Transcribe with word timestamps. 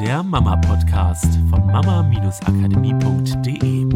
der 0.00 0.22
Mama-Podcast 0.22 1.38
von 1.48 1.66
mama-akademie.de. 1.68 3.86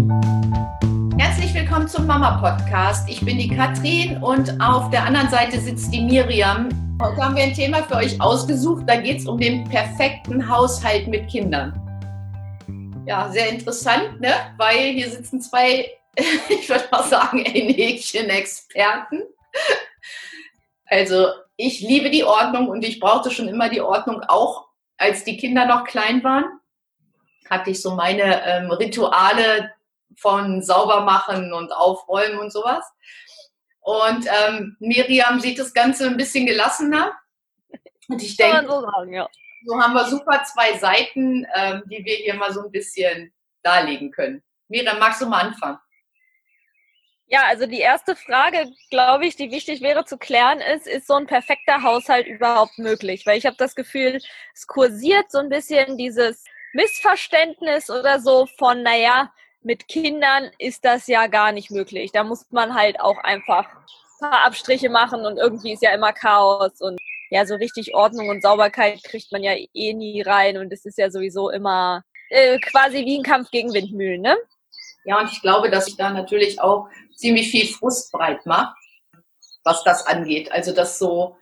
Herzlich 1.18 1.52
willkommen 1.52 1.88
zum 1.88 2.06
Mama-Podcast. 2.06 3.06
Ich 3.06 3.22
bin 3.22 3.36
die 3.36 3.48
Katrin 3.48 4.16
und 4.22 4.58
auf 4.62 4.88
der 4.90 5.04
anderen 5.04 5.28
Seite 5.28 5.60
sitzt 5.60 5.92
die 5.92 6.00
Miriam. 6.00 6.70
Heute 7.02 7.22
haben 7.22 7.36
wir 7.36 7.42
ein 7.42 7.52
Thema 7.52 7.82
für 7.82 7.96
euch 7.96 8.18
ausgesucht. 8.18 8.84
Da 8.86 8.96
geht 8.96 9.18
es 9.18 9.26
um 9.26 9.38
den 9.38 9.64
perfekten 9.64 10.48
Haushalt 10.48 11.06
mit 11.06 11.28
Kindern. 11.28 11.78
Ja, 13.06 13.30
sehr 13.30 13.50
interessant, 13.50 14.22
ne? 14.22 14.32
weil 14.56 14.92
hier 14.92 15.10
sitzen 15.10 15.42
zwei, 15.42 15.86
ich 16.48 16.66
würde 16.70 16.84
mal 16.90 17.02
sagen, 17.02 17.44
Häkchen-Experten. 17.44 19.24
Also 20.86 21.26
ich 21.56 21.80
liebe 21.80 22.08
die 22.08 22.24
Ordnung 22.24 22.68
und 22.68 22.86
ich 22.86 23.00
brauchte 23.00 23.30
schon 23.30 23.48
immer 23.48 23.68
die 23.68 23.82
Ordnung, 23.82 24.22
auch 24.26 24.69
als 25.00 25.24
die 25.24 25.36
Kinder 25.36 25.64
noch 25.64 25.84
klein 25.84 26.22
waren. 26.22 26.44
Hatte 27.48 27.70
ich 27.70 27.80
so 27.80 27.94
meine 27.94 28.44
ähm, 28.46 28.70
Rituale 28.70 29.72
von 30.16 30.62
Saubermachen 30.62 31.52
und 31.52 31.72
Aufräumen 31.72 32.38
und 32.38 32.52
sowas. 32.52 32.84
Und 33.80 34.26
ähm, 34.26 34.76
Miriam 34.78 35.40
sieht 35.40 35.58
das 35.58 35.72
Ganze 35.72 36.06
ein 36.06 36.16
bisschen 36.16 36.46
gelassener. 36.46 37.12
Und 38.08 38.22
ich 38.22 38.36
denke, 38.36 38.66
so, 38.68 38.86
ja. 39.10 39.28
so, 39.64 39.80
haben 39.80 39.94
wir 39.94 40.04
super 40.04 40.44
zwei 40.44 40.76
Seiten, 40.78 41.46
ähm, 41.54 41.82
die 41.86 42.04
wir 42.04 42.16
hier 42.16 42.34
mal 42.34 42.52
so 42.52 42.64
ein 42.64 42.70
bisschen 42.70 43.32
darlegen 43.62 44.10
können. 44.10 44.42
Miriam, 44.68 44.98
magst 44.98 45.22
du 45.22 45.26
mal 45.26 45.46
anfangen? 45.46 45.78
Ja, 47.32 47.44
also 47.46 47.66
die 47.66 47.78
erste 47.78 48.16
Frage, 48.16 48.72
glaube 48.90 49.24
ich, 49.24 49.36
die 49.36 49.52
wichtig 49.52 49.82
wäre 49.82 50.04
zu 50.04 50.18
klären, 50.18 50.58
ist, 50.60 50.88
ist 50.88 51.06
so 51.06 51.14
ein 51.14 51.28
perfekter 51.28 51.84
Haushalt 51.84 52.26
überhaupt 52.26 52.76
möglich? 52.76 53.24
Weil 53.24 53.38
ich 53.38 53.46
habe 53.46 53.54
das 53.56 53.76
Gefühl, 53.76 54.18
es 54.52 54.66
kursiert 54.66 55.30
so 55.30 55.38
ein 55.38 55.48
bisschen 55.48 55.96
dieses 55.96 56.42
Missverständnis 56.72 57.88
oder 57.88 58.18
so 58.18 58.46
von, 58.58 58.82
naja, 58.82 59.32
mit 59.62 59.86
Kindern 59.86 60.50
ist 60.58 60.84
das 60.84 61.06
ja 61.06 61.28
gar 61.28 61.52
nicht 61.52 61.70
möglich. 61.70 62.10
Da 62.10 62.24
muss 62.24 62.46
man 62.50 62.74
halt 62.74 62.98
auch 62.98 63.18
einfach 63.18 63.68
ein 63.68 64.30
paar 64.30 64.44
Abstriche 64.44 64.90
machen 64.90 65.24
und 65.24 65.36
irgendwie 65.36 65.74
ist 65.74 65.84
ja 65.84 65.94
immer 65.94 66.12
Chaos 66.12 66.80
und 66.80 66.98
ja, 67.30 67.46
so 67.46 67.54
richtig 67.54 67.94
Ordnung 67.94 68.28
und 68.28 68.42
Sauberkeit 68.42 69.04
kriegt 69.04 69.30
man 69.30 69.44
ja 69.44 69.52
eh 69.54 69.94
nie 69.94 70.20
rein 70.22 70.58
und 70.58 70.72
es 70.72 70.84
ist 70.84 70.98
ja 70.98 71.12
sowieso 71.12 71.50
immer 71.50 72.02
äh, 72.30 72.58
quasi 72.58 73.04
wie 73.04 73.18
ein 73.18 73.22
Kampf 73.22 73.52
gegen 73.52 73.72
Windmühlen, 73.72 74.20
ne? 74.20 74.36
Ja, 75.04 75.20
und 75.20 75.30
ich 75.30 75.40
glaube, 75.40 75.70
dass 75.70 75.88
ich 75.88 75.96
da 75.96 76.10
natürlich 76.10 76.60
auch 76.60 76.88
ziemlich 77.20 77.50
viel 77.50 77.66
Frust 77.66 78.10
breit 78.12 78.44
macht, 78.46 78.76
was 79.62 79.84
das 79.84 80.06
angeht. 80.06 80.50
Also 80.52 80.72
das 80.72 80.98
so, 80.98 81.36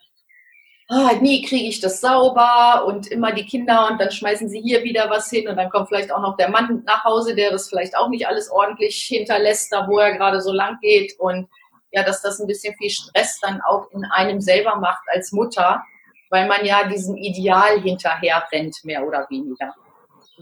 ah, 0.89 1.13
nie 1.21 1.45
kriege 1.45 1.69
ich 1.69 1.81
das 1.81 2.01
sauber 2.01 2.85
und 2.87 3.07
immer 3.07 3.33
die 3.33 3.47
Kinder 3.47 3.89
und 3.89 4.01
dann 4.01 4.11
schmeißen 4.11 4.49
sie 4.49 4.61
hier 4.61 4.83
wieder 4.83 5.09
was 5.09 5.31
hin 5.31 5.49
und 5.49 5.57
dann 5.57 5.71
kommt 5.71 5.89
vielleicht 5.89 6.13
auch 6.13 6.21
noch 6.21 6.37
der 6.37 6.51
Mann 6.51 6.83
nach 6.85 7.05
Hause, 7.05 7.35
der 7.35 7.51
das 7.51 7.69
vielleicht 7.69 7.97
auch 7.97 8.09
nicht 8.09 8.27
alles 8.27 8.51
ordentlich 8.51 9.05
hinterlässt, 9.09 9.73
da 9.73 9.87
wo 9.89 9.99
er 9.99 10.17
gerade 10.17 10.41
so 10.41 10.53
lang 10.53 10.79
geht 10.81 11.19
und 11.19 11.49
ja, 11.91 12.03
dass 12.03 12.21
das 12.21 12.39
ein 12.39 12.47
bisschen 12.47 12.75
viel 12.77 12.91
Stress 12.91 13.39
dann 13.41 13.63
auch 13.63 13.91
in 13.93 14.05
einem 14.05 14.41
selber 14.41 14.77
macht 14.77 15.03
als 15.09 15.33
Mutter, 15.33 15.83
weil 16.29 16.47
man 16.47 16.67
ja 16.67 16.87
diesem 16.87 17.17
Ideal 17.17 17.81
hinterher 17.81 18.47
rennt, 18.53 18.77
mehr 18.85 19.07
oder 19.07 19.27
weniger 19.31 19.75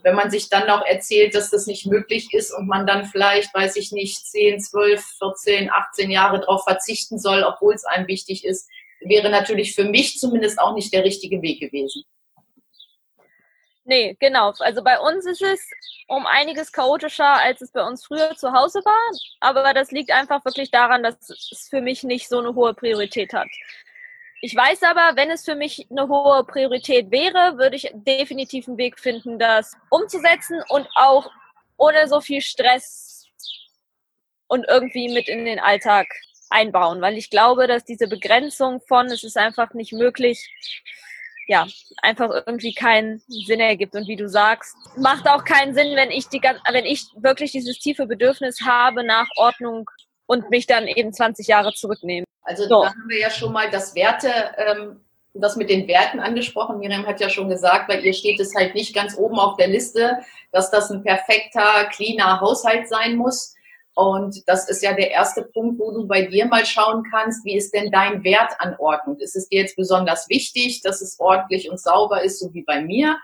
wenn 0.03 0.15
man 0.15 0.31
sich 0.31 0.49
dann 0.49 0.67
noch 0.67 0.85
erzählt, 0.85 1.35
dass 1.35 1.51
das 1.51 1.67
nicht 1.67 1.87
möglich 1.87 2.33
ist 2.33 2.53
und 2.53 2.67
man 2.67 2.87
dann 2.87 3.07
vielleicht, 3.07 3.53
weiß 3.55 3.77
ich 3.77 3.93
nicht, 3.93 4.27
10, 4.27 4.61
12, 4.61 5.05
14, 5.19 5.71
18 5.71 6.11
Jahre 6.11 6.41
darauf 6.41 6.65
verzichten 6.65 7.19
soll, 7.19 7.43
obwohl 7.43 7.75
es 7.75 7.85
einem 7.85 8.07
wichtig 8.07 8.45
ist, 8.45 8.69
wäre 9.01 9.31
natürlich 9.31 9.75
für 9.75 9.85
mich 9.85 10.19
zumindest 10.19 10.59
auch 10.59 10.75
nicht 10.75 10.93
der 10.93 11.05
richtige 11.05 11.43
Weg 11.43 11.61
gewesen. 11.61 12.05
Nee, 13.85 14.17
genau. 14.19 14.53
Also 14.59 14.83
bei 14.83 14.99
uns 14.99 15.27
ist 15.27 15.43
es 15.43 15.61
um 16.09 16.27
einiges 16.27 16.73
chaotischer, 16.73 17.41
als 17.41 17.61
es 17.61 17.71
bei 17.71 17.87
uns 17.87 18.05
früher 18.05 18.35
zu 18.37 18.53
Hause 18.53 18.81
war. 18.85 19.19
Aber 19.41 19.75
das 19.75 19.93
liegt 19.93 20.11
einfach 20.11 20.45
wirklich 20.45 20.73
daran, 20.73 21.05
dass 21.05 21.31
es 21.31 21.69
für 21.71 21.81
mich 21.81 22.03
nicht 22.03 22.29
so 22.29 22.41
eine 22.41 22.55
hohe 22.55 22.75
Priorität 22.75 23.33
hat. 23.33 23.49
Ich 24.47 24.55
weiß 24.55 24.85
aber, 24.85 25.17
wenn 25.17 25.33
es 25.33 25.45
für 25.45 25.57
mich 25.57 25.89
eine 25.91 26.07
hohe 26.07 26.45
Priorität 26.45 27.11
wäre, 27.11 27.59
würde 27.59 27.75
ich 27.75 27.91
definitiv 27.93 28.69
einen 28.69 28.79
Weg 28.79 29.01
finden, 29.01 29.41
das 29.41 29.73
umzusetzen 29.91 30.63
und 30.69 30.87
auch 30.95 31.29
ohne 31.77 32.07
so 32.07 32.21
viel 32.21 32.41
Stress 32.41 33.27
und 34.47 34.65
irgendwie 34.69 35.13
mit 35.13 35.27
in 35.29 35.47
den 35.47 35.59
Alltag 35.59 36.07
einbauen, 36.49 37.01
weil 37.01 37.19
ich 37.19 37.29
glaube, 37.29 37.67
dass 37.67 37.85
diese 37.85 38.07
Begrenzung 38.07 38.81
von, 38.87 39.07
es 39.07 39.25
ist 39.25 39.37
einfach 39.37 39.75
nicht 39.75 39.93
möglich, 39.93 40.49
ja, 41.49 41.67
einfach 42.03 42.31
irgendwie 42.47 42.73
keinen 42.73 43.21
Sinn 43.27 43.59
ergibt. 43.59 43.97
Und 43.97 44.07
wie 44.07 44.15
du 44.15 44.29
sagst, 44.29 44.77
macht 44.97 45.27
auch 45.27 45.43
keinen 45.43 45.75
Sinn, 45.75 45.97
wenn 45.97 46.13
ich 46.13 46.29
die, 46.29 46.41
wenn 46.41 46.87
ich 46.87 47.09
wirklich 47.17 47.51
dieses 47.51 47.81
tiefe 47.81 48.07
Bedürfnis 48.07 48.61
habe 48.65 49.03
nach 49.03 49.27
Ordnung 49.39 49.91
und 50.27 50.51
mich 50.51 50.69
dann 50.69 50.87
eben 50.87 51.13
20 51.13 51.49
Jahre 51.49 51.73
zurücknehme. 51.75 52.27
Also 52.47 52.63
so. 52.65 52.83
da 52.83 52.91
haben 52.91 53.09
wir 53.09 53.19
ja 53.19 53.31
schon 53.31 53.53
mal 53.53 53.71
das 53.71 53.95
Werte, 53.95 54.31
ähm, 54.57 55.01
das 55.35 55.57
mit 55.57 55.69
den 55.69 55.87
Werten 55.89 56.21
angesprochen. 56.21 56.79
Miriam 56.79 57.07
hat 57.07 57.21
ja 57.21 57.29
schon 57.29 57.49
gesagt, 57.49 57.89
bei 57.89 58.01
ihr 58.01 58.15
steht 58.15 58.41
es 58.41 58.55
halt 58.55 58.75
nicht 58.75 58.95
ganz 58.95 59.19
oben 59.19 59.39
auf 59.39 59.57
der 59.57 59.67
Liste, 59.67 60.19
dass 60.53 60.71
das 60.71 60.91
ein 60.91 61.03
perfekter, 61.03 61.85
cleaner 61.91 62.41
Haushalt 62.41 62.89
sein 62.89 63.17
muss. 63.17 63.55
Und 63.95 64.47
das 64.47 64.69
ist 64.69 64.83
ja 64.83 64.93
der 64.93 65.11
erste 65.11 65.43
Punkt, 65.43 65.81
wo 65.81 65.91
du 65.91 66.07
bei 66.07 66.23
dir 66.23 66.47
mal 66.47 66.65
schauen 66.65 67.03
kannst, 67.11 67.45
wie 67.45 67.57
ist 67.57 67.75
denn 67.75 67.91
dein 67.91 68.23
Wert 68.25 68.53
an 68.59 68.77
Ordnung? 68.79 69.19
Ist 69.19 69.37
es 69.37 69.49
dir 69.49 69.61
jetzt 69.61 69.77
besonders 69.77 70.29
wichtig, 70.29 70.83
dass 70.83 71.01
es 71.01 71.19
ordentlich 71.19 71.71
und 71.71 71.81
sauber 71.81 72.23
ist, 72.23 72.39
so 72.39 72.53
wie 72.55 72.63
bei 72.63 72.81
mir? 72.81 73.17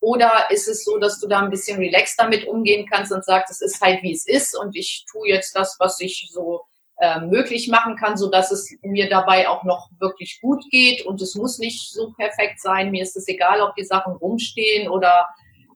Oder 0.00 0.46
ist 0.50 0.68
es 0.68 0.84
so, 0.84 0.98
dass 0.98 1.20
du 1.20 1.28
da 1.28 1.40
ein 1.40 1.50
bisschen 1.50 1.78
relaxed 1.78 2.18
damit 2.18 2.46
umgehen 2.46 2.86
kannst 2.90 3.12
und 3.12 3.24
sagst, 3.24 3.50
es 3.50 3.60
ist 3.60 3.80
halt 3.82 4.02
wie 4.02 4.12
es 4.12 4.26
ist 4.26 4.58
und 4.58 4.74
ich 4.74 5.04
tue 5.10 5.28
jetzt 5.28 5.54
das, 5.54 5.76
was 5.78 6.00
ich 6.00 6.30
so 6.32 6.62
äh, 7.00 7.20
möglich 7.20 7.68
machen 7.68 7.96
kann, 7.96 8.16
so 8.16 8.30
dass 8.30 8.50
es 8.50 8.76
mir 8.82 9.08
dabei 9.08 9.48
auch 9.48 9.64
noch 9.64 9.88
wirklich 9.98 10.40
gut 10.40 10.62
geht 10.70 11.04
und 11.06 11.20
es 11.22 11.34
muss 11.34 11.58
nicht 11.58 11.92
so 11.92 12.12
perfekt 12.12 12.60
sein. 12.60 12.90
Mir 12.90 13.02
ist 13.02 13.16
es 13.16 13.26
egal, 13.28 13.60
ob 13.62 13.74
die 13.74 13.84
Sachen 13.84 14.14
rumstehen 14.14 14.88
oder 14.88 15.28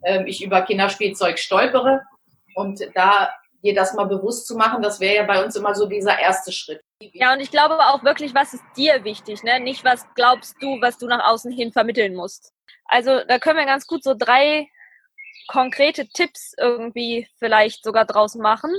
äh, 0.03 0.23
ich 0.29 0.45
über 0.45 0.63
Kinderspielzeug 0.63 1.39
stolpere. 1.39 2.03
Und 2.55 2.81
da 2.95 3.31
dir 3.63 3.75
das 3.75 3.95
mal 3.95 4.05
bewusst 4.05 4.47
zu 4.47 4.57
machen, 4.57 4.83
das 4.83 5.01
wäre 5.01 5.17
ja 5.17 5.23
bei 5.23 5.43
uns 5.43 5.57
immer 5.57 5.75
so 5.75 5.87
dieser 5.87 6.19
erste 6.19 6.53
Schritt. 6.53 6.83
Ja, 7.01 7.33
und 7.33 7.41
ich 7.41 7.51
glaube 7.51 7.79
auch 7.79 8.05
wirklich, 8.05 8.34
was 8.34 8.53
ist 8.53 8.63
dir 8.77 9.05
wichtig, 9.05 9.43
ne? 9.43 9.59
Nicht, 9.59 9.84
was 9.84 10.07
glaubst 10.15 10.57
du, 10.61 10.81
was 10.81 10.99
du 10.99 11.07
nach 11.07 11.25
außen 11.27 11.51
hin 11.51 11.73
vermitteln 11.73 12.15
musst. 12.15 12.53
Also 12.84 13.21
da 13.27 13.39
können 13.39 13.59
wir 13.59 13.65
ganz 13.65 13.87
gut 13.87 14.05
so 14.05 14.15
drei 14.15 14.69
konkrete 15.49 16.07
Tipps 16.07 16.53
irgendwie 16.59 17.27
vielleicht 17.39 17.83
sogar 17.83 18.05
draus 18.05 18.34
machen. 18.34 18.71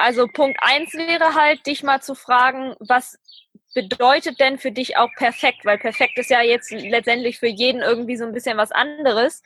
Also 0.00 0.26
Punkt 0.26 0.58
eins 0.62 0.94
wäre 0.94 1.34
halt, 1.34 1.66
dich 1.66 1.82
mal 1.82 2.00
zu 2.00 2.14
fragen, 2.14 2.74
was 2.80 3.18
bedeutet 3.74 4.40
denn 4.40 4.58
für 4.58 4.72
dich 4.72 4.96
auch 4.96 5.10
perfekt? 5.16 5.64
Weil 5.64 5.76
perfekt 5.76 6.18
ist 6.18 6.30
ja 6.30 6.40
jetzt 6.40 6.70
letztendlich 6.70 7.38
für 7.38 7.46
jeden 7.48 7.82
irgendwie 7.82 8.16
so 8.16 8.24
ein 8.24 8.32
bisschen 8.32 8.56
was 8.56 8.72
anderes. 8.72 9.42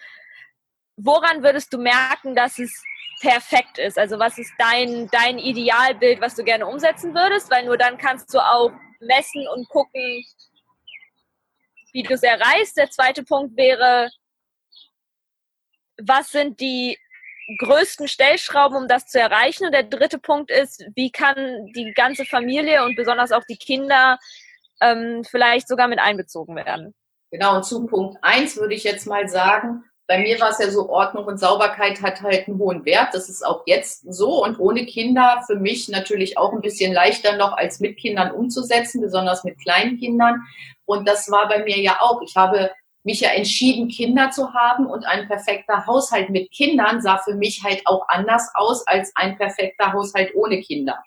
Woran 0.96 1.42
würdest 1.42 1.72
du 1.72 1.78
merken, 1.78 2.36
dass 2.36 2.60
es 2.60 2.84
perfekt 3.20 3.78
ist? 3.78 3.98
Also 3.98 4.20
was 4.20 4.38
ist 4.38 4.52
dein, 4.58 5.08
dein 5.08 5.38
Idealbild, 5.38 6.20
was 6.20 6.36
du 6.36 6.44
gerne 6.44 6.66
umsetzen 6.66 7.16
würdest? 7.16 7.50
Weil 7.50 7.64
nur 7.64 7.76
dann 7.76 7.98
kannst 7.98 8.32
du 8.32 8.38
auch 8.38 8.70
messen 9.00 9.48
und 9.48 9.68
gucken, 9.68 10.24
wie 11.92 12.04
du 12.04 12.14
es 12.14 12.22
erreichst. 12.22 12.76
Der 12.76 12.90
zweite 12.90 13.24
Punkt 13.24 13.56
wäre, 13.56 14.08
was 16.00 16.30
sind 16.30 16.60
die 16.60 16.96
größten 17.58 18.08
Stellschrauben, 18.08 18.76
um 18.76 18.88
das 18.88 19.06
zu 19.06 19.20
erreichen. 19.20 19.66
Und 19.66 19.72
der 19.72 19.84
dritte 19.84 20.18
Punkt 20.18 20.50
ist, 20.50 20.84
wie 20.94 21.10
kann 21.10 21.66
die 21.74 21.92
ganze 21.94 22.24
Familie 22.24 22.84
und 22.84 22.96
besonders 22.96 23.32
auch 23.32 23.44
die 23.48 23.56
Kinder 23.56 24.18
ähm, 24.80 25.22
vielleicht 25.24 25.68
sogar 25.68 25.88
mit 25.88 25.98
einbezogen 25.98 26.56
werden. 26.56 26.94
Genau, 27.30 27.56
und 27.56 27.64
zu 27.64 27.86
Punkt 27.86 28.18
eins 28.22 28.56
würde 28.56 28.74
ich 28.74 28.84
jetzt 28.84 29.06
mal 29.06 29.28
sagen, 29.28 29.84
bei 30.06 30.18
mir 30.18 30.38
war 30.38 30.50
es 30.50 30.58
ja 30.58 30.70
so, 30.70 30.90
Ordnung 30.90 31.24
und 31.24 31.38
Sauberkeit 31.38 32.02
hat 32.02 32.20
halt 32.20 32.46
einen 32.46 32.58
hohen 32.58 32.84
Wert. 32.84 33.08
Das 33.12 33.30
ist 33.30 33.44
auch 33.44 33.62
jetzt 33.66 34.04
so 34.12 34.44
und 34.44 34.58
ohne 34.58 34.84
Kinder 34.84 35.42
für 35.46 35.56
mich 35.56 35.88
natürlich 35.88 36.36
auch 36.36 36.52
ein 36.52 36.60
bisschen 36.60 36.92
leichter 36.92 37.36
noch 37.36 37.56
als 37.56 37.80
mit 37.80 37.96
Kindern 37.96 38.30
umzusetzen, 38.30 39.00
besonders 39.00 39.44
mit 39.44 39.58
kleinen 39.58 39.98
Kindern. 39.98 40.42
Und 40.84 41.08
das 41.08 41.30
war 41.30 41.48
bei 41.48 41.64
mir 41.64 41.78
ja 41.78 41.98
auch. 42.00 42.20
Ich 42.20 42.36
habe 42.36 42.70
mich 43.04 43.20
ja 43.20 43.30
entschieden, 43.30 43.88
Kinder 43.88 44.30
zu 44.30 44.52
haben 44.54 44.86
und 44.86 45.06
ein 45.06 45.28
perfekter 45.28 45.86
Haushalt 45.86 46.30
mit 46.30 46.50
Kindern 46.50 47.02
sah 47.02 47.18
für 47.18 47.34
mich 47.34 47.62
halt 47.62 47.82
auch 47.86 48.08
anders 48.08 48.50
aus 48.54 48.86
als 48.86 49.12
ein 49.14 49.36
perfekter 49.36 49.92
Haushalt 49.92 50.34
ohne 50.34 50.60
Kinder. 50.60 51.02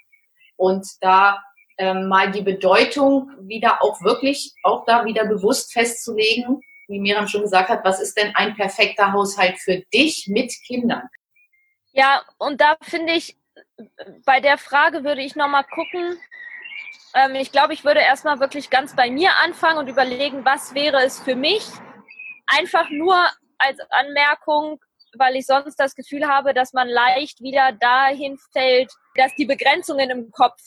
Und 0.55 0.87
da 1.01 1.43
ähm, 1.79 2.07
mal 2.07 2.31
die 2.31 2.43
Bedeutung 2.43 3.31
wieder 3.41 3.81
auch 3.83 4.01
wirklich, 4.01 4.53
auch 4.63 4.85
da 4.85 5.05
wieder 5.05 5.25
bewusst 5.25 5.73
festzulegen, 5.73 6.61
wie 6.87 6.99
Miriam 6.99 7.27
schon 7.27 7.41
gesagt 7.41 7.69
hat, 7.69 7.83
was 7.83 7.99
ist 7.99 8.15
denn 8.15 8.33
ein 8.35 8.55
perfekter 8.55 9.11
Haushalt 9.11 9.57
für 9.59 9.83
dich 9.93 10.27
mit 10.27 10.53
Kindern? 10.65 11.03
Ja, 11.91 12.21
und 12.37 12.61
da 12.61 12.77
finde 12.81 13.13
ich, 13.13 13.37
bei 14.25 14.39
der 14.39 14.57
Frage 14.57 15.03
würde 15.03 15.21
ich 15.21 15.35
nochmal 15.35 15.65
gucken, 15.65 16.19
ähm, 17.15 17.35
ich 17.35 17.51
glaube, 17.51 17.73
ich 17.73 17.83
würde 17.83 17.99
erstmal 17.99 18.39
wirklich 18.39 18.69
ganz 18.69 18.95
bei 18.95 19.09
mir 19.09 19.31
anfangen 19.43 19.79
und 19.79 19.87
überlegen, 19.87 20.45
was 20.45 20.73
wäre 20.73 21.03
es 21.03 21.19
für 21.19 21.35
mich, 21.35 21.65
einfach 22.47 22.89
nur 22.89 23.15
als 23.57 23.79
Anmerkung, 23.91 24.79
weil 25.17 25.35
ich 25.35 25.45
sonst 25.45 25.75
das 25.77 25.95
Gefühl 25.95 26.27
habe, 26.27 26.53
dass 26.53 26.73
man 26.73 26.87
leicht 26.87 27.41
wieder 27.41 27.71
dahin 27.73 28.37
fällt, 28.51 28.91
dass 29.15 29.33
die 29.35 29.45
Begrenzungen 29.45 30.09
im 30.09 30.31
Kopf 30.31 30.61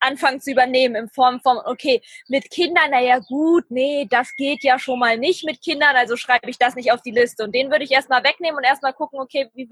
anfangen 0.00 0.40
zu 0.40 0.50
übernehmen 0.50 0.94
in 0.94 1.08
Form 1.08 1.40
von, 1.40 1.58
okay, 1.64 2.00
mit 2.28 2.50
Kindern, 2.50 2.90
naja 2.90 3.18
gut, 3.18 3.64
nee, 3.70 4.06
das 4.08 4.30
geht 4.36 4.64
ja 4.64 4.78
schon 4.78 4.98
mal 4.98 5.18
nicht 5.18 5.44
mit 5.44 5.62
Kindern, 5.62 5.96
also 5.96 6.16
schreibe 6.16 6.48
ich 6.50 6.58
das 6.58 6.74
nicht 6.74 6.92
auf 6.92 7.02
die 7.02 7.10
Liste. 7.10 7.44
Und 7.44 7.54
den 7.54 7.70
würde 7.70 7.84
ich 7.84 7.90
erstmal 7.90 8.24
wegnehmen 8.24 8.56
und 8.56 8.64
erstmal 8.64 8.94
gucken, 8.94 9.20
okay, 9.20 9.50
wie, 9.54 9.68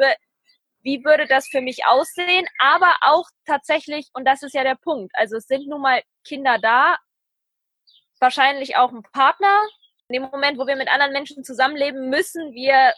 wie 0.83 1.05
würde 1.05 1.27
das 1.27 1.49
für 1.49 1.61
mich 1.61 1.87
aussehen? 1.87 2.47
Aber 2.59 2.95
auch 3.01 3.29
tatsächlich, 3.47 4.09
und 4.13 4.27
das 4.27 4.43
ist 4.43 4.55
ja 4.55 4.65
der 4.65 4.77
Punkt, 4.77 5.13
also 5.15 5.37
es 5.37 5.47
sind 5.47 5.67
nun 5.67 5.81
mal 5.81 6.03
Kinder 6.25 6.59
da, 6.59 6.97
wahrscheinlich 8.21 8.77
auch 8.77 8.93
ein 8.93 9.03
Partner. 9.13 9.63
In 10.09 10.15
dem 10.15 10.31
Moment, 10.31 10.59
wo 10.59 10.67
wir 10.67 10.77
mit 10.77 10.89
anderen 10.89 11.13
Menschen 11.13 11.45
zusammenleben, 11.45 12.11
müssen 12.11 12.53
wir 12.53 12.93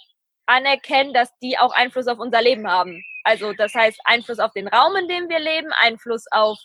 anerkennen, 0.47 1.13
dass 1.13 1.37
die 1.39 1.59
auch 1.59 1.73
Einfluss 1.73 2.09
auf 2.09 2.19
unser 2.19 2.43
Leben 2.43 2.69
haben. 2.69 3.03
Also 3.25 3.53
das 3.53 3.75
heißt 3.75 4.01
Einfluss 4.05 4.39
auf 4.39 4.53
den 4.53 4.69
Raum, 4.69 4.97
in 4.97 5.09
dem 5.09 5.29
wir 5.29 5.39
leben, 5.39 5.73
Einfluss 5.73 6.25
auf 6.31 6.59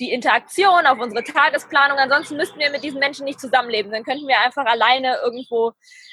die 0.00 0.12
Interaktion, 0.12 0.86
auf 0.86 0.98
unsere 0.98 1.22
Tagesplanung. 1.22 1.98
Ansonsten 1.98 2.36
müssten 2.36 2.58
wir 2.58 2.70
mit 2.70 2.82
diesen 2.82 2.98
Menschen 2.98 3.24
nicht 3.24 3.40
zusammenleben. 3.40 3.92
Dann 3.92 4.04
könnten 4.04 4.26
wir 4.26 4.40
einfach 4.40 4.64
alleine 4.64 5.18
irgendwo 5.22 5.72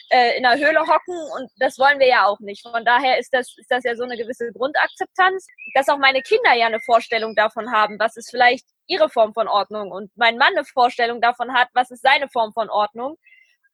äh, 0.09 0.37
in 0.37 0.45
einer 0.45 0.59
Höhle 0.63 0.81
hocken 0.81 1.17
und 1.37 1.49
das 1.57 1.79
wollen 1.79 1.99
wir 1.99 2.07
ja 2.07 2.25
auch 2.25 2.39
nicht. 2.39 2.61
Von 2.61 2.85
daher 2.85 3.19
ist 3.19 3.33
das, 3.33 3.55
ist 3.57 3.69
das 3.71 3.83
ja 3.83 3.95
so 3.95 4.03
eine 4.03 4.17
gewisse 4.17 4.51
Grundakzeptanz, 4.53 5.47
dass 5.73 5.89
auch 5.89 5.97
meine 5.97 6.21
Kinder 6.21 6.53
ja 6.53 6.67
eine 6.67 6.79
Vorstellung 6.81 7.35
davon 7.35 7.71
haben, 7.71 7.97
was 7.99 8.17
ist 8.17 8.29
vielleicht 8.29 8.65
ihre 8.87 9.09
Form 9.09 9.33
von 9.33 9.47
Ordnung 9.47 9.91
und 9.91 10.11
mein 10.15 10.37
Mann 10.37 10.53
eine 10.55 10.65
Vorstellung 10.65 11.21
davon 11.21 11.53
hat, 11.53 11.69
was 11.73 11.91
ist 11.91 12.01
seine 12.01 12.27
Form 12.29 12.53
von 12.53 12.69
Ordnung. 12.69 13.17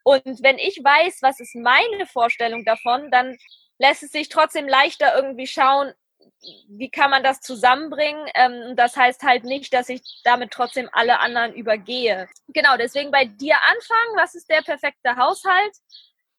Und 0.06 0.44
wenn 0.44 0.60
ich 0.60 0.78
weiß, 0.84 1.24
was 1.24 1.40
ist 1.40 1.56
meine 1.56 2.06
Vorstellung 2.06 2.64
davon, 2.64 3.10
dann 3.10 3.36
lässt 3.80 4.04
es 4.04 4.12
sich 4.12 4.30
trotzdem 4.30 4.68
leichter 4.68 5.16
irgendwie 5.16 5.48
schauen, 5.48 5.94
wie 6.70 6.92
kann 6.92 7.10
man 7.10 7.24
das 7.24 7.42
zusammenbringen? 7.42 8.30
Ähm, 8.36 8.76
das 8.76 8.96
heißt 8.96 9.24
halt 9.24 9.46
nicht, 9.46 9.74
dass 9.74 9.90
ich 9.90 10.02
damit 10.24 10.52
trotzdem 10.52 10.90
alle 10.94 11.20
anderen 11.20 11.54
übergehe. 11.54 12.28
Genau, 12.50 12.78
deswegen 12.78 13.10
bei 13.10 13.26
dir 13.26 13.56
anfangen. 13.64 14.16
Was 14.16 14.36
ist 14.36 14.50
der 14.50 14.62
perfekte 14.62 15.16
Haushalt? 15.16 15.74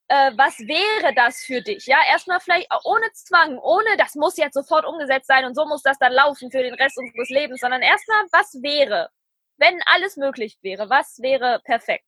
Äh, 0.08 0.30
was 0.36 0.60
wäre 0.60 1.12
das 1.14 1.40
für 1.40 1.60
dich? 1.60 1.86
Ja, 1.86 1.98
erstmal 2.08 2.38
vielleicht 2.38 2.68
ohne 2.84 3.10
Zwang, 3.14 3.58
ohne, 3.58 3.96
das 3.98 4.14
muss 4.14 4.36
jetzt 4.36 4.54
sofort 4.54 4.86
umgesetzt 4.86 5.26
sein 5.26 5.44
und 5.44 5.56
so 5.56 5.66
muss 5.66 5.82
das 5.82 5.98
dann 5.98 6.12
laufen 6.12 6.52
für 6.52 6.62
den 6.62 6.74
Rest 6.74 6.96
unseres 6.98 7.30
Lebens, 7.30 7.60
sondern 7.60 7.82
erstmal, 7.82 8.24
was 8.30 8.54
wäre, 8.62 9.10
wenn 9.56 9.80
alles 9.86 10.16
möglich 10.16 10.56
wäre? 10.62 10.88
Was 10.88 11.18
wäre 11.20 11.60
perfekt? 11.64 12.04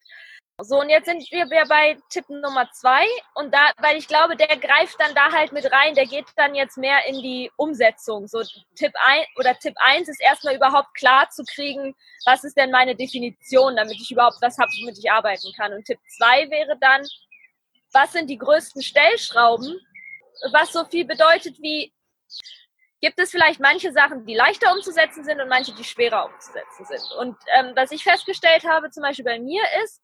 So, 0.60 0.80
und 0.80 0.88
jetzt 0.88 1.06
sind 1.06 1.22
wir 1.30 1.46
bei 1.68 1.96
Tipp 2.10 2.28
Nummer 2.28 2.68
zwei. 2.72 3.06
Und 3.36 3.54
da, 3.54 3.70
weil 3.78 3.96
ich 3.96 4.08
glaube, 4.08 4.36
der 4.36 4.56
greift 4.56 4.98
dann 4.98 5.14
da 5.14 5.30
halt 5.30 5.52
mit 5.52 5.70
rein, 5.70 5.94
der 5.94 6.06
geht 6.06 6.26
dann 6.34 6.56
jetzt 6.56 6.76
mehr 6.76 7.06
in 7.06 7.22
die 7.22 7.48
Umsetzung. 7.56 8.26
So, 8.26 8.42
Tipp 8.74 8.92
ein 9.06 9.24
oder 9.36 9.56
Tipp 9.56 9.74
eins 9.78 10.08
ist 10.08 10.20
erstmal 10.20 10.56
überhaupt 10.56 10.92
klar 10.94 11.30
zu 11.30 11.44
kriegen, 11.44 11.94
was 12.24 12.42
ist 12.42 12.56
denn 12.56 12.72
meine 12.72 12.96
Definition, 12.96 13.76
damit 13.76 14.00
ich 14.00 14.10
überhaupt 14.10 14.38
was 14.40 14.58
habe, 14.58 14.70
womit 14.80 14.98
ich 14.98 15.08
arbeiten 15.08 15.52
kann. 15.56 15.72
Und 15.72 15.84
Tipp 15.84 16.00
zwei 16.16 16.50
wäre 16.50 16.76
dann, 16.80 17.06
was 17.92 18.12
sind 18.12 18.28
die 18.28 18.38
größten 18.38 18.82
Stellschrauben? 18.82 19.78
Was 20.50 20.72
so 20.72 20.84
viel 20.86 21.04
bedeutet 21.04 21.56
wie, 21.60 21.92
gibt 23.00 23.20
es 23.20 23.30
vielleicht 23.30 23.60
manche 23.60 23.92
Sachen, 23.92 24.26
die 24.26 24.34
leichter 24.34 24.72
umzusetzen 24.74 25.22
sind 25.22 25.40
und 25.40 25.48
manche, 25.48 25.72
die 25.72 25.84
schwerer 25.84 26.26
umzusetzen 26.26 26.84
sind. 26.84 27.12
Und 27.18 27.36
ähm, 27.56 27.72
was 27.76 27.92
ich 27.92 28.02
festgestellt 28.02 28.64
habe, 28.64 28.90
zum 28.90 29.04
Beispiel 29.04 29.24
bei 29.24 29.38
mir 29.38 29.62
ist, 29.84 30.02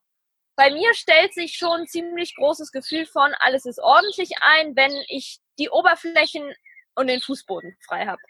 bei 0.56 0.70
mir 0.70 0.94
stellt 0.94 1.34
sich 1.34 1.56
schon 1.56 1.80
ein 1.80 1.86
ziemlich 1.86 2.34
großes 2.36 2.72
Gefühl 2.72 3.06
von, 3.06 3.32
alles 3.40 3.66
ist 3.66 3.80
ordentlich 3.80 4.30
ein, 4.40 4.76
wenn 4.76 4.92
ich 5.08 5.40
die 5.58 5.70
Oberflächen 5.70 6.54
und 6.94 7.08
den 7.08 7.20
Fußboden 7.20 7.76
frei 7.86 8.06
habe. 8.06 8.20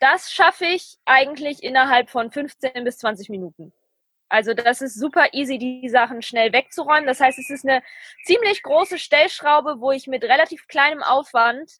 Das 0.00 0.32
schaffe 0.32 0.66
ich 0.66 0.96
eigentlich 1.04 1.62
innerhalb 1.62 2.10
von 2.10 2.30
15 2.30 2.84
bis 2.84 2.98
20 2.98 3.28
Minuten. 3.28 3.72
Also 4.28 4.54
das 4.54 4.80
ist 4.80 4.98
super 4.98 5.32
easy, 5.32 5.58
die 5.58 5.88
Sachen 5.88 6.22
schnell 6.22 6.52
wegzuräumen. 6.52 7.06
Das 7.06 7.20
heißt, 7.20 7.38
es 7.38 7.50
ist 7.50 7.64
eine 7.64 7.82
ziemlich 8.24 8.62
große 8.62 8.98
Stellschraube, 8.98 9.80
wo 9.80 9.92
ich 9.92 10.06
mit 10.06 10.24
relativ 10.24 10.66
kleinem 10.66 11.02
Aufwand 11.02 11.70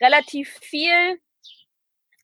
relativ 0.00 0.58
viel 0.58 1.20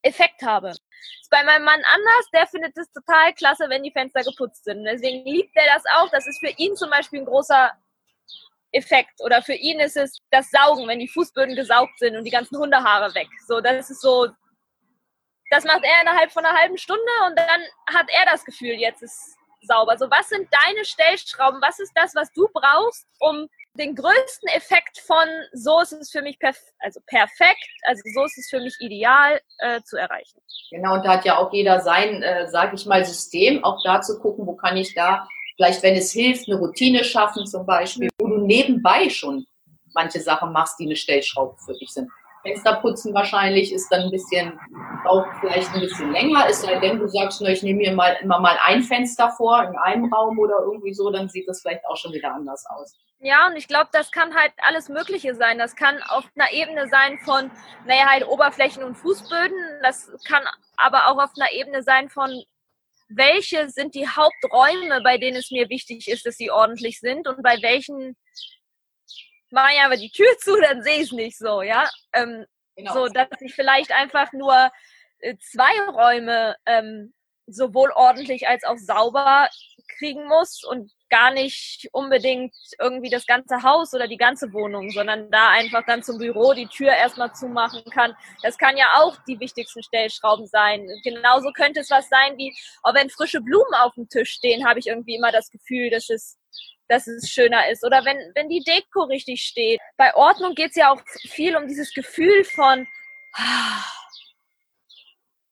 Effekt 0.03 0.43
habe. 0.43 0.75
Ist 1.21 1.31
bei 1.31 1.43
meinem 1.45 1.65
Mann 1.65 1.83
anders, 1.95 2.31
der 2.33 2.47
findet 2.47 2.77
es 2.77 2.91
total 2.93 3.33
klasse, 3.35 3.69
wenn 3.69 3.83
die 3.83 3.91
Fenster 3.91 4.23
geputzt 4.23 4.65
sind. 4.65 4.85
Deswegen 4.85 5.25
liebt 5.25 5.57
er 5.57 5.75
das 5.75 5.85
auch. 5.97 6.11
Das 6.11 6.27
ist 6.27 6.39
für 6.39 6.53
ihn 6.57 6.77
zum 6.77 6.91
Beispiel 6.91 7.21
ein 7.21 7.27
großer 7.27 7.73
Effekt. 8.73 9.21
Oder 9.21 9.43
für 9.43 9.55
ihn 9.55 9.81
ist 9.81 9.97
es 9.97 10.19
das 10.31 10.51
Saugen, 10.51 10.87
wenn 10.89 10.99
die 10.99 11.09
Fußböden 11.09 11.57
gesaugt 11.57 11.99
sind 11.99 12.17
und 12.17 12.25
die 12.25 12.31
ganzen 12.31 12.59
Hundehaare 12.59 13.15
weg. 13.15 13.29
So, 13.47 13.61
das 13.61 13.91
ist 13.91 14.01
so, 14.01 14.29
das 15.51 15.65
macht 15.65 15.85
er 15.85 16.03
innerhalb 16.03 16.33
von 16.33 16.45
einer 16.45 16.59
halben 16.59 16.79
Stunde 16.79 17.03
und 17.27 17.39
dann 17.39 17.63
hat 17.95 18.07
er 18.09 18.27
das 18.27 18.45
Gefühl, 18.45 18.75
jetzt 18.75 19.03
ist 19.03 19.37
sauber. 19.63 19.97
So, 19.99 20.11
was 20.11 20.29
sind 20.29 20.49
deine 20.65 20.85
Stellschrauben? 20.85 21.61
Was 21.63 21.79
ist 21.79 21.93
das, 21.95 22.15
was 22.15 22.33
du 22.33 22.49
brauchst, 22.53 23.07
um 23.19 23.49
den 23.77 23.95
größten 23.95 24.49
Effekt 24.55 24.99
von 24.99 25.27
so 25.53 25.81
ist 25.81 25.93
es 25.93 26.11
für 26.11 26.23
mich 26.23 26.39
perf 26.39 26.59
also 26.81 27.01
perfekt, 27.07 27.69
also 27.87 28.03
so 28.15 28.25
ist 28.25 28.39
es 28.39 28.49
für 28.49 28.61
mich 28.61 28.77
ideal 28.81 29.41
äh, 29.59 29.81
zu 29.83 29.97
erreichen. 29.97 30.41
Genau, 30.71 30.95
und 30.95 31.05
da 31.05 31.15
hat 31.15 31.25
ja 31.25 31.39
auch 31.39 31.53
jeder 31.53 31.81
sein, 31.81 32.23
äh, 32.23 32.49
sage 32.49 32.77
ich 32.77 32.87
mal, 32.87 33.05
System, 33.05 33.63
auch 33.65 33.83
da 33.85 34.01
zu 34.01 34.19
gucken, 34.19 34.47
wo 34.47 34.57
kann 34.57 34.77
ich 34.77 34.95
da 34.95 35.29
vielleicht, 35.57 35.83
wenn 35.83 35.95
es 35.95 36.13
hilft, 36.13 36.49
eine 36.49 36.59
Routine 36.59 37.05
schaffen 37.05 37.47
zum 37.47 37.67
Beispiel, 37.67 38.09
wo 38.19 38.29
du 38.29 38.39
nebenbei 38.39 39.09
schon 39.09 39.47
manche 39.95 40.21
Sachen 40.21 40.53
machst, 40.53 40.79
die 40.79 40.85
eine 40.85 40.97
Stellschraube 40.97 41.57
für 41.59 41.75
dich 41.75 41.91
sind. 41.91 42.11
Fensterputzen 42.47 43.15
wahrscheinlich 43.15 43.73
ist 43.73 43.89
dann 43.91 44.03
ein 44.03 44.11
bisschen, 44.11 44.59
auch 45.05 45.25
vielleicht 45.41 45.75
ein 45.75 45.81
bisschen 45.81 46.13
länger, 46.13 46.47
es 46.49 46.63
sei 46.63 46.79
denn, 46.79 46.99
du 46.99 47.09
sagst 47.09 47.41
nur, 47.41 47.51
ich 47.51 47.63
nehme 47.63 47.79
mir 47.79 47.93
mal 47.93 48.17
immer 48.23 48.41
mal 48.41 48.57
ein 48.65 48.83
Fenster 48.83 49.31
vor 49.31 49.63
in 49.63 49.77
einem 49.77 50.13
Raum 50.13 50.39
oder 50.39 50.61
irgendwie 50.61 50.95
so, 50.95 51.11
dann 51.11 51.29
sieht 51.29 51.49
das 51.49 51.61
vielleicht 51.63 51.85
auch 51.87 51.97
schon 51.97 52.13
wieder 52.13 52.33
anders 52.33 52.65
aus. 52.69 52.95
Ja, 53.19 53.47
und 53.47 53.57
ich 53.57 53.67
glaube, 53.67 53.89
das 53.93 54.11
kann 54.11 54.35
halt 54.35 54.53
alles 54.59 54.89
Mögliche 54.89 55.35
sein. 55.35 55.59
Das 55.59 55.75
kann 55.75 56.03
auf 56.09 56.25
einer 56.37 56.53
Ebene 56.53 56.87
sein 56.89 57.19
von, 57.25 57.51
naja, 57.87 58.07
halt 58.07 58.27
Oberflächen 58.27 58.85
und 58.85 58.95
Fußböden. 58.95 59.57
Das 59.83 60.13
kann 60.29 60.43
aber 60.77 61.07
auch 61.09 61.23
auf 61.23 61.31
einer 61.37 61.51
Ebene 61.53 61.83
sein 61.83 62.11
von, 62.11 62.43
welche 63.09 63.69
sind 63.71 63.95
die 63.95 64.07
Haupträume, 64.07 65.01
bei 65.03 65.17
denen 65.17 65.39
es 65.39 65.51
mir 65.51 65.69
wichtig 65.69 66.09
ist, 66.09 66.27
dass 66.27 66.37
sie 66.37 66.51
ordentlich 66.51 67.01
sind 67.01 67.27
und 67.27 67.43
bei 67.43 67.57
welchen 67.63 68.17
mache 69.57 69.73
ich 69.75 69.81
aber 69.81 69.97
die 69.97 70.11
Tür 70.11 70.29
zu, 70.39 70.61
dann 70.61 70.83
sehe 70.83 70.97
ich 70.97 71.07
es 71.07 71.13
nicht 71.13 71.39
so, 71.39 71.63
ja. 71.63 71.89
Ähm, 72.13 72.45
genau. 72.77 72.93
So, 72.93 73.09
dass 73.09 73.29
ich 73.41 73.55
vielleicht 73.55 73.91
einfach 73.91 74.33
nur 74.33 74.71
äh, 75.19 75.35
zwei 75.39 75.73
Räume 75.91 76.57
ähm, 76.67 77.15
sowohl 77.47 77.91
ordentlich 77.95 78.47
als 78.49 78.65
auch 78.65 78.77
sauber 78.77 79.49
kriegen 79.99 80.27
muss 80.27 80.63
und 80.63 80.93
gar 81.09 81.31
nicht 81.31 81.89
unbedingt 81.93 82.55
irgendwie 82.81 83.09
das 83.09 83.27
ganze 83.27 83.63
Haus 83.63 83.95
oder 83.95 84.09
die 84.09 84.17
ganze 84.17 84.53
Wohnung, 84.53 84.91
sondern 84.91 85.31
da 85.31 85.51
einfach 85.51 85.85
dann 85.87 86.03
zum 86.03 86.19
Büro 86.19 86.53
die 86.53 86.67
Tür 86.67 86.91
erstmal 86.91 87.33
zumachen 87.33 87.85
kann. 87.93 88.15
Das 88.43 88.59
kann 88.59 88.77
ja 88.77 88.87
auch 88.97 89.17
die 89.29 89.39
wichtigsten 89.39 89.85
Stellschrauben 89.85 90.49
sein. 90.49 90.87
Genauso 91.05 91.53
könnte 91.53 91.81
es 91.81 91.91
was 91.91 92.09
sein 92.09 92.37
wie, 92.37 92.55
oh, 92.83 92.93
wenn 92.93 93.09
frische 93.09 93.41
Blumen 93.41 93.75
auf 93.75 93.95
dem 93.95 94.09
Tisch 94.09 94.33
stehen, 94.33 94.67
habe 94.67 94.81
ich 94.81 94.89
irgendwie 94.89 95.15
immer 95.15 95.31
das 95.31 95.51
Gefühl, 95.51 95.89
dass 95.91 96.11
es 96.11 96.37
dass 96.89 97.07
es 97.07 97.31
schöner 97.31 97.69
ist. 97.71 97.85
Oder 97.85 98.05
wenn, 98.05 98.19
wenn 98.35 98.49
die 98.49 98.63
Deko 98.63 99.05
richtig 99.05 99.43
steht. 99.43 99.81
Bei 99.97 100.15
Ordnung 100.15 100.55
geht 100.55 100.71
es 100.71 100.77
ja 100.77 100.93
auch 100.93 101.01
viel 101.29 101.57
um 101.57 101.67
dieses 101.67 101.93
Gefühl 101.93 102.45
von, 102.45 102.87
ah, 103.35 103.85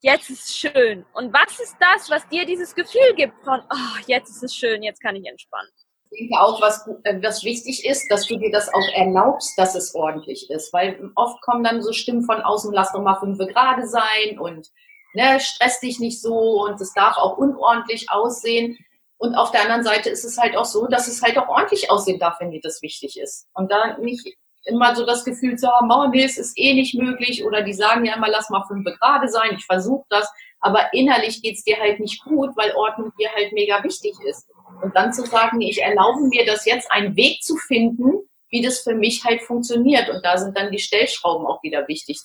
jetzt 0.01 0.31
ist 0.31 0.51
es 0.51 0.57
schön. 0.57 1.05
Und 1.15 1.33
was 1.33 1.59
ist 1.59 1.77
das, 1.81 2.11
was 2.11 2.29
dir 2.29 2.45
dieses 2.45 2.75
Gefühl 2.75 3.15
gibt 3.17 3.35
von, 3.45 3.61
oh, 3.61 3.99
jetzt 4.07 4.31
ist 4.31 4.43
es 4.43 4.55
schön, 4.55 4.83
jetzt 4.83 5.01
kann 5.01 5.17
ich 5.17 5.27
entspannen? 5.27 5.71
Ich 6.11 6.29
denke 6.29 6.41
auch, 6.41 6.61
was, 6.61 6.87
äh, 7.05 7.21
was 7.23 7.43
wichtig 7.43 7.85
ist, 7.85 8.09
dass 8.09 8.27
du 8.27 8.37
dir 8.37 8.53
das 8.53 8.69
auch 8.73 8.89
erlaubst, 8.95 9.59
dass 9.59 9.75
es 9.75 9.95
ordentlich 9.95 10.49
ist. 10.51 10.73
Weil 10.73 11.11
oft 11.17 11.41
kommen 11.43 11.65
dann 11.65 11.83
so 11.83 11.93
Stimmen 11.93 12.23
von 12.23 12.41
außen, 12.41 12.73
lass 12.73 12.93
doch 12.93 13.03
mal 13.03 13.19
fünf 13.19 13.39
gerade 13.39 13.87
sein 13.89 14.39
und 14.39 14.69
ne, 15.15 15.41
stress 15.41 15.81
dich 15.81 15.99
nicht 15.99 16.21
so 16.21 16.65
und 16.65 16.81
es 16.81 16.93
darf 16.93 17.17
auch 17.17 17.39
unordentlich 17.39 18.11
aussehen. 18.11 18.79
Und 19.25 19.35
auf 19.37 19.53
der 19.53 19.63
anderen 19.63 19.83
Seite 19.83 20.11
ist 20.11 20.23
es 20.23 20.37
halt 20.37 20.55
auch 20.55 20.67
so, 20.67 20.87
dass 20.87 21.09
es 21.09 21.23
halt 21.23 21.39
auch 21.39 21.49
ordentlich 21.49 21.91
aussehen 21.91 22.19
darf, 22.19 22.41
wenn 22.41 22.51
dir 22.51 22.61
das 22.63 22.83
wichtig 22.83 23.19
ist. 23.19 23.49
Und 23.55 23.73
da 23.73 23.97
nicht 23.97 24.37
immer 24.67 24.95
so 24.95 25.07
das 25.07 25.25
Gefühl 25.25 25.57
zu 25.57 25.67
haben, 25.67 25.91
oh 25.91 26.09
nee, 26.09 26.25
es 26.25 26.37
ist 26.37 26.59
eh 26.59 26.75
nicht 26.75 26.95
möglich. 26.95 27.43
Oder 27.43 27.63
die 27.63 27.73
sagen 27.73 28.05
ja 28.05 28.17
immer, 28.17 28.29
lass 28.29 28.51
mal 28.51 28.67
fünf 28.69 28.85
gerade 28.85 29.29
sein, 29.29 29.55
ich 29.57 29.65
versuche 29.65 30.05
das. 30.11 30.31
Aber 30.61 30.93
innerlich 30.93 31.41
geht's 31.41 31.65
dir 31.65 31.81
halt 31.81 32.01
nicht 32.01 32.23
gut, 32.23 32.51
weil 32.57 32.75
Ordnung 32.75 33.13
dir 33.19 33.31
halt 33.35 33.55
mega 33.55 33.83
wichtig 33.83 34.13
ist. 34.29 34.47
Und 34.83 34.95
dann 34.95 35.15
zu 35.15 35.25
sagen, 35.25 35.63
ich 35.63 35.83
erlaube 35.83 36.21
mir 36.29 36.45
das 36.45 36.67
jetzt, 36.67 36.93
einen 36.93 37.17
Weg 37.17 37.43
zu 37.43 37.57
finden, 37.57 38.29
wie 38.51 38.61
das 38.61 38.81
für 38.81 38.95
mich 38.95 39.25
halt 39.25 39.41
funktioniert. 39.41 40.11
Und 40.11 40.23
da 40.23 40.37
sind 40.37 40.55
dann 40.55 40.71
die 40.71 40.81
Stellschrauben 40.81 41.47
auch 41.47 41.63
wieder 41.63 41.89
wichtig. 41.89 42.21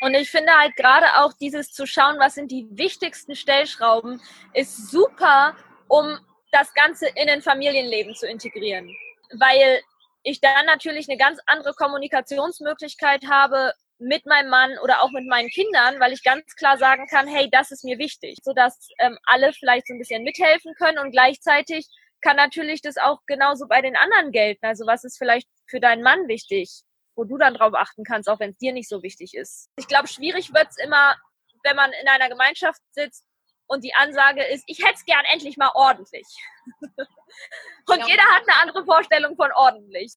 Und 0.00 0.14
ich 0.14 0.28
finde 0.28 0.50
halt 0.58 0.74
gerade 0.74 1.06
auch 1.20 1.32
dieses 1.32 1.72
zu 1.72 1.86
schauen, 1.86 2.16
was 2.18 2.34
sind 2.34 2.50
die 2.50 2.66
wichtigsten 2.72 3.36
Stellschrauben, 3.36 4.20
ist 4.52 4.90
super, 4.90 5.54
um 5.86 6.18
das 6.52 6.72
Ganze 6.74 7.08
in 7.14 7.28
ein 7.28 7.42
Familienleben 7.42 8.14
zu 8.14 8.26
integrieren. 8.26 8.94
Weil 9.38 9.80
ich 10.22 10.40
dann 10.40 10.66
natürlich 10.66 11.08
eine 11.08 11.18
ganz 11.18 11.38
andere 11.46 11.72
Kommunikationsmöglichkeit 11.74 13.26
habe 13.28 13.72
mit 13.98 14.26
meinem 14.26 14.50
Mann 14.50 14.78
oder 14.82 15.02
auch 15.02 15.10
mit 15.10 15.26
meinen 15.26 15.48
Kindern, 15.48 16.00
weil 16.00 16.12
ich 16.12 16.22
ganz 16.22 16.54
klar 16.56 16.78
sagen 16.78 17.06
kann, 17.06 17.26
hey, 17.26 17.48
das 17.50 17.70
ist 17.70 17.84
mir 17.84 17.98
wichtig, 17.98 18.38
sodass 18.42 18.88
ähm, 18.98 19.18
alle 19.24 19.52
vielleicht 19.52 19.86
so 19.86 19.94
ein 19.94 19.98
bisschen 19.98 20.22
mithelfen 20.22 20.74
können 20.74 20.98
und 20.98 21.12
gleichzeitig 21.12 21.86
kann 22.22 22.36
natürlich 22.36 22.82
das 22.82 22.96
auch 22.96 23.20
genauso 23.26 23.66
bei 23.66 23.82
den 23.82 23.96
anderen 23.96 24.32
gelten. 24.32 24.66
Also 24.66 24.86
was 24.86 25.04
ist 25.04 25.18
vielleicht 25.18 25.48
für 25.66 25.80
deinen 25.80 26.02
Mann 26.02 26.28
wichtig, 26.28 26.82
wo 27.14 27.24
du 27.24 27.36
dann 27.36 27.54
drauf 27.54 27.74
achten 27.74 28.04
kannst, 28.04 28.28
auch 28.28 28.40
wenn 28.40 28.50
es 28.50 28.58
dir 28.58 28.72
nicht 28.72 28.88
so 28.88 29.02
wichtig 29.02 29.34
ist. 29.34 29.68
Ich 29.76 29.86
glaube, 29.86 30.08
schwierig 30.08 30.52
wird's 30.54 30.76
immer, 30.82 31.16
wenn 31.62 31.76
man 31.76 31.92
in 32.00 32.08
einer 32.08 32.28
Gemeinschaft 32.28 32.80
sitzt 32.92 33.24
und 33.70 33.84
die 33.84 33.94
Ansage 33.94 34.42
ist, 34.42 34.64
ich 34.66 34.80
hätte 34.80 34.94
es 34.96 35.04
gern 35.04 35.24
endlich 35.32 35.56
mal 35.56 35.70
ordentlich. 35.74 36.26
und 36.82 37.98
ja. 37.98 38.06
jeder 38.06 38.24
hat 38.24 38.42
eine 38.46 38.56
andere 38.62 38.84
Vorstellung 38.84 39.36
von 39.36 39.50
ordentlich. 39.54 40.12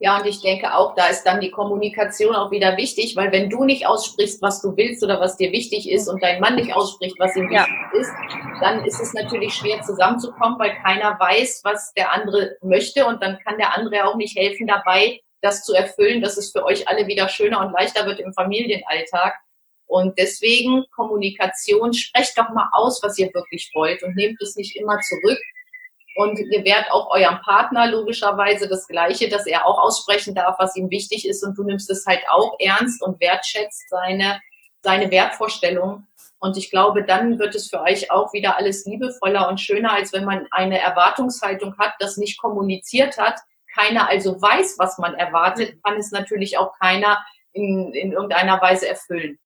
Ja, 0.00 0.18
und 0.18 0.26
ich 0.26 0.42
denke 0.42 0.74
auch, 0.74 0.96
da 0.96 1.06
ist 1.06 1.22
dann 1.22 1.40
die 1.40 1.52
Kommunikation 1.52 2.34
auch 2.34 2.50
wieder 2.50 2.76
wichtig, 2.76 3.14
weil 3.14 3.30
wenn 3.30 3.48
du 3.48 3.64
nicht 3.64 3.86
aussprichst, 3.86 4.42
was 4.42 4.60
du 4.60 4.76
willst 4.76 5.04
oder 5.04 5.20
was 5.20 5.36
dir 5.36 5.52
wichtig 5.52 5.88
ist 5.88 6.08
und 6.08 6.20
dein 6.20 6.40
Mann 6.40 6.56
nicht 6.56 6.74
ausspricht, 6.74 7.14
was 7.20 7.36
ihm 7.36 7.48
wichtig 7.48 7.68
ja. 7.68 8.00
ist, 8.00 8.12
dann 8.60 8.84
ist 8.84 9.00
es 9.00 9.14
natürlich 9.14 9.54
schwer 9.54 9.80
zusammenzukommen, 9.82 10.58
weil 10.58 10.74
keiner 10.82 11.16
weiß, 11.20 11.60
was 11.62 11.92
der 11.94 12.12
andere 12.12 12.56
möchte 12.60 13.06
und 13.06 13.22
dann 13.22 13.38
kann 13.38 13.56
der 13.56 13.76
andere 13.76 14.04
auch 14.04 14.16
nicht 14.16 14.36
helfen 14.36 14.66
dabei, 14.66 15.20
das 15.42 15.62
zu 15.62 15.74
erfüllen, 15.74 16.20
dass 16.20 16.36
es 16.36 16.50
für 16.50 16.64
euch 16.64 16.88
alle 16.88 17.06
wieder 17.06 17.28
schöner 17.28 17.60
und 17.60 17.72
leichter 17.72 18.04
wird 18.04 18.18
im 18.18 18.32
Familienalltag. 18.32 19.38
Und 19.86 20.18
deswegen 20.18 20.84
Kommunikation, 20.94 21.92
sprecht 21.92 22.36
doch 22.38 22.48
mal 22.50 22.68
aus, 22.72 23.02
was 23.02 23.18
ihr 23.18 23.32
wirklich 23.34 23.70
wollt 23.74 24.02
und 24.02 24.16
nehmt 24.16 24.40
es 24.40 24.56
nicht 24.56 24.76
immer 24.76 24.98
zurück, 25.00 25.38
und 26.14 26.36
gewährt 26.36 26.90
auch 26.90 27.10
eurem 27.10 27.40
Partner 27.40 27.88
logischerweise 27.88 28.68
das 28.68 28.86
Gleiche, 28.86 29.28
dass 29.28 29.46
er 29.46 29.66
auch 29.66 29.78
aussprechen 29.78 30.34
darf, 30.34 30.56
was 30.58 30.76
ihm 30.76 30.90
wichtig 30.90 31.26
ist. 31.26 31.42
Und 31.42 31.58
du 31.58 31.64
nimmst 31.64 31.90
es 31.90 32.06
halt 32.06 32.22
auch 32.30 32.56
ernst 32.60 33.02
und 33.02 33.20
wertschätzt 33.20 33.88
seine, 33.88 34.40
seine 34.82 35.10
Wertvorstellung. 35.10 36.06
Und 36.38 36.56
ich 36.56 36.70
glaube, 36.70 37.04
dann 37.04 37.38
wird 37.38 37.54
es 37.54 37.68
für 37.68 37.80
euch 37.80 38.10
auch 38.10 38.32
wieder 38.32 38.56
alles 38.56 38.84
liebevoller 38.84 39.48
und 39.48 39.60
schöner, 39.60 39.92
als 39.92 40.12
wenn 40.12 40.24
man 40.24 40.46
eine 40.50 40.78
Erwartungshaltung 40.78 41.76
hat, 41.78 41.94
das 41.98 42.16
nicht 42.16 42.38
kommuniziert 42.38 43.18
hat, 43.18 43.40
keiner 43.74 44.08
also 44.08 44.40
weiß, 44.40 44.76
was 44.78 44.98
man 44.98 45.14
erwartet, 45.14 45.82
kann 45.82 45.96
es 45.96 46.12
natürlich 46.12 46.58
auch 46.58 46.72
keiner 46.78 47.24
in, 47.52 47.92
in 47.92 48.12
irgendeiner 48.12 48.60
Weise 48.60 48.86
erfüllen. 48.86 49.38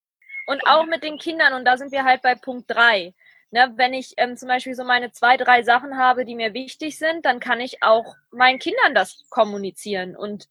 Und 0.48 0.66
auch 0.66 0.86
mit 0.86 1.02
den 1.04 1.18
Kindern, 1.18 1.52
und 1.54 1.64
da 1.64 1.76
sind 1.76 1.92
wir 1.92 2.04
halt 2.04 2.22
bei 2.22 2.34
Punkt 2.34 2.70
drei 2.70 3.14
Ne, 3.50 3.72
wenn 3.76 3.94
ich 3.94 4.12
ähm, 4.18 4.36
zum 4.36 4.48
Beispiel 4.48 4.74
so 4.74 4.84
meine 4.84 5.10
zwei, 5.10 5.38
drei 5.38 5.62
Sachen 5.62 5.96
habe, 5.96 6.26
die 6.26 6.34
mir 6.34 6.52
wichtig 6.52 6.98
sind, 6.98 7.24
dann 7.24 7.40
kann 7.40 7.60
ich 7.60 7.82
auch 7.82 8.14
meinen 8.30 8.58
Kindern 8.58 8.94
das 8.94 9.24
kommunizieren. 9.30 10.14
Und 10.14 10.48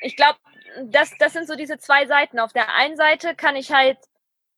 ich 0.00 0.16
glaube, 0.16 0.38
das, 0.86 1.12
das 1.18 1.34
sind 1.34 1.46
so 1.46 1.54
diese 1.54 1.78
zwei 1.78 2.06
Seiten. 2.06 2.40
Auf 2.40 2.52
der 2.52 2.74
einen 2.74 2.96
Seite 2.96 3.36
kann 3.36 3.54
ich 3.54 3.70
halt 3.72 3.96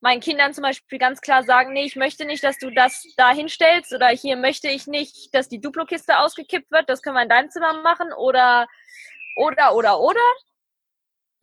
meinen 0.00 0.20
Kindern 0.20 0.54
zum 0.54 0.62
Beispiel 0.62 0.98
ganz 0.98 1.20
klar 1.20 1.42
sagen, 1.42 1.74
nee, 1.74 1.84
ich 1.84 1.96
möchte 1.96 2.24
nicht, 2.24 2.42
dass 2.42 2.58
du 2.58 2.70
das 2.70 3.06
da 3.18 3.32
hinstellst 3.32 3.92
oder 3.92 4.08
hier 4.08 4.36
möchte 4.36 4.68
ich 4.68 4.86
nicht, 4.86 5.34
dass 5.34 5.50
die 5.50 5.60
Duplo-Kiste 5.60 6.18
ausgekippt 6.18 6.70
wird, 6.70 6.88
das 6.88 7.02
können 7.02 7.16
wir 7.16 7.22
in 7.22 7.28
deinem 7.28 7.50
Zimmer 7.50 7.82
machen 7.82 8.12
oder, 8.14 8.66
oder, 9.36 9.74
oder, 9.74 10.00
oder. 10.00 10.20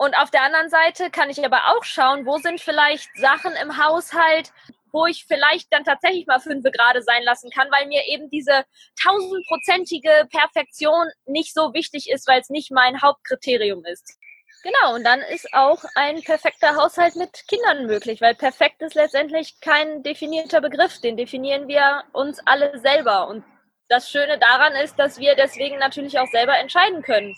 Und 0.01 0.17
auf 0.17 0.31
der 0.31 0.41
anderen 0.41 0.71
Seite 0.71 1.11
kann 1.11 1.29
ich 1.29 1.45
aber 1.45 1.61
auch 1.67 1.83
schauen, 1.83 2.25
wo 2.25 2.39
sind 2.39 2.59
vielleicht 2.59 3.07
Sachen 3.15 3.51
im 3.61 3.77
Haushalt, 3.77 4.51
wo 4.91 5.05
ich 5.05 5.25
vielleicht 5.27 5.71
dann 5.71 5.83
tatsächlich 5.83 6.25
mal 6.25 6.39
fünf 6.39 6.63
gerade 6.63 7.03
sein 7.03 7.21
lassen 7.21 7.51
kann, 7.51 7.69
weil 7.69 7.85
mir 7.85 8.01
eben 8.07 8.27
diese 8.31 8.65
tausendprozentige 8.99 10.27
Perfektion 10.31 11.07
nicht 11.27 11.53
so 11.53 11.75
wichtig 11.75 12.09
ist, 12.09 12.27
weil 12.27 12.41
es 12.41 12.49
nicht 12.49 12.71
mein 12.71 12.99
Hauptkriterium 13.03 13.85
ist. 13.85 14.17
Genau, 14.63 14.95
und 14.95 15.03
dann 15.03 15.19
ist 15.19 15.53
auch 15.53 15.83
ein 15.93 16.23
perfekter 16.23 16.75
Haushalt 16.77 17.15
mit 17.15 17.47
Kindern 17.47 17.85
möglich, 17.85 18.21
weil 18.21 18.33
perfekt 18.33 18.81
ist 18.81 18.95
letztendlich 18.95 19.59
kein 19.61 20.01
definierter 20.01 20.61
Begriff, 20.61 20.99
den 21.01 21.15
definieren 21.15 21.67
wir 21.67 22.05
uns 22.11 22.39
alle 22.47 22.79
selber. 22.79 23.27
Und 23.27 23.43
das 23.87 24.09
Schöne 24.09 24.39
daran 24.39 24.73
ist, 24.73 24.97
dass 24.97 25.19
wir 25.19 25.35
deswegen 25.35 25.77
natürlich 25.77 26.17
auch 26.17 26.31
selber 26.31 26.57
entscheiden 26.57 27.03
können, 27.03 27.35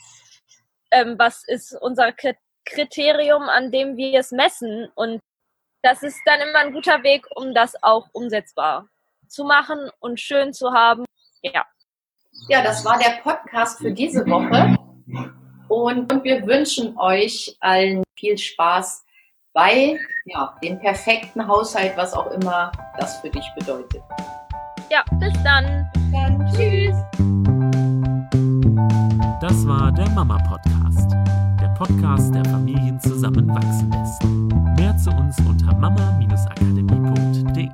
ähm, 0.91 1.15
was 1.17 1.43
ist 1.45 1.75
unser 1.81 2.13
Kriterium, 2.65 3.43
an 3.43 3.71
dem 3.71 3.97
wir 3.97 4.19
es 4.19 4.31
messen. 4.31 4.89
Und 4.95 5.19
das 5.81 6.03
ist 6.03 6.19
dann 6.25 6.39
immer 6.41 6.59
ein 6.59 6.73
guter 6.73 7.03
Weg, 7.03 7.25
um 7.35 7.53
das 7.53 7.75
auch 7.83 8.07
umsetzbar 8.13 8.87
zu 9.27 9.43
machen 9.43 9.89
und 9.99 10.19
schön 10.19 10.53
zu 10.53 10.71
haben. 10.71 11.05
Ja. 11.41 11.65
Ja, 12.49 12.63
das 12.63 12.83
war 12.85 12.97
der 12.97 13.21
Podcast 13.21 13.79
für 13.79 13.91
diese 13.91 14.25
Woche. 14.27 14.77
Und 15.67 16.23
wir 16.23 16.45
wünschen 16.45 16.97
euch 16.97 17.55
allen 17.59 18.03
viel 18.17 18.37
Spaß 18.37 19.03
bei 19.53 19.97
ja, 20.25 20.55
dem 20.63 20.79
perfekten 20.79 21.47
Haushalt, 21.47 21.95
was 21.95 22.13
auch 22.13 22.31
immer 22.31 22.71
das 22.97 23.19
für 23.21 23.29
dich 23.29 23.45
bedeutet. 23.55 24.01
Ja, 24.89 25.03
bis 25.19 25.33
dann. 25.43 25.87
Bis 25.93 26.11
dann. 26.11 26.45
Tschüss. 26.53 26.95
Das 29.41 29.67
war 29.67 29.91
der 29.91 30.09
Mama 30.09 30.37
Podcast. 30.49 31.22
Podcast, 31.73 32.33
der 32.33 32.45
Familien 32.45 32.99
zusammenwachsen 32.99 33.91
lässt. 33.91 34.23
Mehr 34.77 34.95
zu 34.97 35.09
uns 35.11 35.37
unter 35.47 35.73
mama-akademie.de. 35.75 37.69